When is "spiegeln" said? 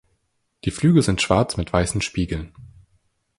2.01-2.55